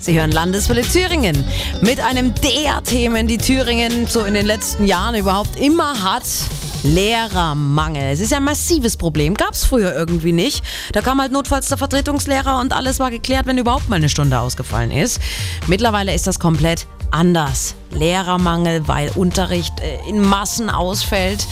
Sie 0.00 0.18
hören 0.18 0.32
Landeswelle 0.32 0.80
Thüringen 0.80 1.44
mit 1.82 2.00
einem 2.00 2.32
der 2.36 2.82
Themen, 2.82 3.26
die 3.26 3.36
Thüringen 3.36 4.06
so 4.06 4.24
in 4.24 4.32
den 4.32 4.46
letzten 4.46 4.86
Jahren 4.86 5.14
überhaupt 5.14 5.60
immer 5.60 6.02
hat. 6.02 6.22
Lehrermangel. 6.82 8.04
Es 8.10 8.20
ist 8.20 8.32
ein 8.32 8.42
massives 8.42 8.96
Problem. 8.96 9.34
Gab 9.34 9.52
es 9.52 9.66
früher 9.66 9.94
irgendwie 9.94 10.32
nicht. 10.32 10.64
Da 10.92 11.02
kam 11.02 11.20
halt 11.20 11.30
notfalls 11.30 11.68
der 11.68 11.76
Vertretungslehrer 11.76 12.58
und 12.58 12.72
alles 12.72 12.98
war 12.98 13.10
geklärt, 13.10 13.44
wenn 13.44 13.58
überhaupt 13.58 13.90
mal 13.90 13.96
eine 13.96 14.08
Stunde 14.08 14.40
ausgefallen 14.40 14.90
ist. 14.90 15.20
Mittlerweile 15.66 16.14
ist 16.14 16.26
das 16.26 16.38
komplett 16.38 16.86
anders. 17.10 17.74
Lehrermangel, 17.90 18.88
weil 18.88 19.10
Unterricht 19.14 19.74
äh, 19.80 20.08
in 20.08 20.22
Massen 20.22 20.70
ausfällt. 20.70 21.46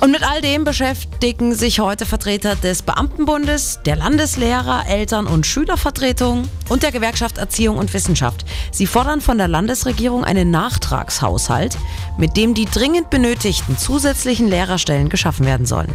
Und 0.00 0.10
mit 0.10 0.22
all 0.22 0.42
dem 0.42 0.64
beschäftigen 0.64 1.54
sich 1.54 1.80
heute 1.80 2.04
Vertreter 2.04 2.54
des 2.54 2.82
Beamtenbundes, 2.82 3.80
der 3.86 3.96
Landeslehrer, 3.96 4.84
Eltern- 4.86 5.26
und 5.26 5.46
Schülervertretung 5.46 6.48
und 6.68 6.82
der 6.82 6.92
Gewerkschaft 6.92 7.38
Erziehung 7.38 7.78
und 7.78 7.92
Wissenschaft. 7.94 8.44
Sie 8.70 8.86
fordern 8.86 9.22
von 9.22 9.38
der 9.38 9.48
Landesregierung 9.48 10.22
einen 10.24 10.50
Nachtragshaushalt, 10.50 11.78
mit 12.18 12.36
dem 12.36 12.52
die 12.52 12.66
dringend 12.66 13.08
benötigten 13.08 13.78
zusätzlichen 13.78 14.48
Lehrerstellen 14.48 15.08
geschaffen 15.08 15.46
werden 15.46 15.66
sollen. 15.66 15.94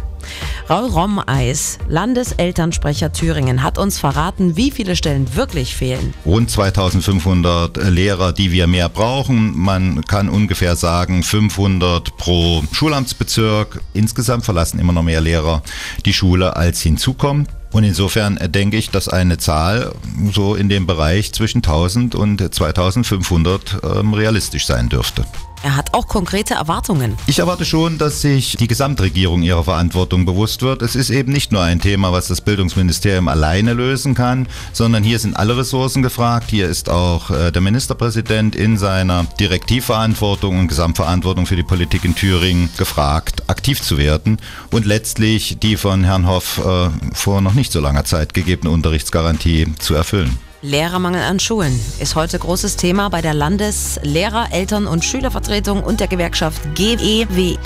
Raul 0.70 0.88
Rommeis, 0.90 1.78
Landeselternsprecher 1.88 3.12
Thüringen, 3.12 3.62
hat 3.62 3.78
uns 3.78 3.98
verraten, 3.98 4.56
wie 4.56 4.70
viele 4.70 4.96
Stellen 4.96 5.34
wirklich 5.34 5.74
fehlen. 5.74 6.14
Rund 6.24 6.50
2500 6.50 7.76
Lehrer, 7.90 8.32
die 8.32 8.52
wir 8.52 8.66
mehr 8.66 8.88
brauchen. 8.88 9.56
Man 9.58 10.04
kann 10.04 10.28
ungefähr 10.28 10.76
sagen 10.76 11.22
500 11.22 12.16
pro 12.16 12.62
Schulamtsbezirk. 12.72 13.80
Insgesamt 13.94 14.44
verlassen 14.44 14.78
immer 14.78 14.92
noch 14.92 15.02
mehr 15.02 15.20
Lehrer 15.20 15.62
die 16.04 16.12
Schule, 16.12 16.56
als 16.56 16.80
hinzukommen. 16.80 17.46
Und 17.72 17.84
insofern 17.84 18.38
denke 18.52 18.76
ich, 18.76 18.90
dass 18.90 19.08
eine 19.08 19.38
Zahl 19.38 19.92
so 20.32 20.54
in 20.54 20.68
dem 20.68 20.86
Bereich 20.86 21.32
zwischen 21.32 21.58
1000 21.58 22.14
und 22.14 22.54
2500 22.54 23.80
ähm, 23.82 24.12
realistisch 24.14 24.66
sein 24.66 24.88
dürfte. 24.88 25.24
Er 25.64 25.76
hat 25.76 25.94
auch 25.94 26.08
konkrete 26.08 26.54
Erwartungen. 26.54 27.16
Ich 27.26 27.38
erwarte 27.38 27.64
schon, 27.64 27.96
dass 27.96 28.20
sich 28.20 28.56
die 28.56 28.66
Gesamtregierung 28.66 29.42
ihrer 29.42 29.62
Verantwortung 29.62 30.24
bewusst 30.24 30.62
wird. 30.62 30.82
Es 30.82 30.96
ist 30.96 31.10
eben 31.10 31.32
nicht 31.32 31.52
nur 31.52 31.62
ein 31.62 31.80
Thema, 31.80 32.12
was 32.12 32.26
das 32.26 32.40
Bildungsministerium 32.40 33.28
alleine 33.28 33.72
lösen 33.72 34.14
kann, 34.14 34.48
sondern 34.72 35.04
hier 35.04 35.20
sind 35.20 35.36
alle 35.36 35.56
Ressourcen 35.56 36.02
gefragt. 36.02 36.50
Hier 36.50 36.68
ist 36.68 36.88
auch 36.88 37.30
äh, 37.30 37.52
der 37.52 37.62
Ministerpräsident 37.62 38.56
in 38.56 38.76
seiner 38.76 39.24
Direktivverantwortung 39.38 40.58
und 40.58 40.66
Gesamtverantwortung 40.66 41.46
für 41.46 41.56
die 41.56 41.62
Politik 41.62 42.04
in 42.04 42.16
Thüringen 42.16 42.68
gefragt, 42.76 43.48
aktiv 43.48 43.80
zu 43.80 43.98
werden 43.98 44.38
und 44.72 44.84
letztlich 44.84 45.58
die 45.60 45.76
von 45.76 46.02
Herrn 46.02 46.26
Hoff 46.26 46.58
äh, 46.58 46.90
vor 47.12 47.40
noch 47.40 47.54
nicht 47.54 47.70
so 47.70 47.78
langer 47.78 48.04
Zeit 48.04 48.34
gegebene 48.34 48.70
Unterrichtsgarantie 48.70 49.72
zu 49.78 49.94
erfüllen. 49.94 50.38
Lehrermangel 50.62 51.22
an 51.22 51.40
Schulen 51.40 51.78
ist 51.98 52.14
heute 52.14 52.38
großes 52.38 52.76
Thema 52.76 53.08
bei 53.10 53.20
der 53.20 53.34
Landeslehrer-, 53.34 54.52
Eltern- 54.52 54.86
und 54.86 55.04
Schülervertretung 55.04 55.82
und 55.82 55.98
der 55.98 56.06
Gewerkschaft 56.06 56.62
GEW. 56.76 57.56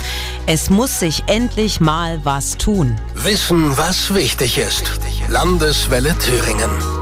Es 0.47 0.71
muss 0.71 0.99
sich 0.99 1.23
endlich 1.27 1.79
mal 1.79 2.19
was 2.23 2.57
tun. 2.57 2.99
Wissen, 3.13 3.77
was 3.77 4.15
wichtig 4.15 4.57
ist. 4.57 4.99
Landeswelle 5.29 6.17
Thüringen. 6.17 6.96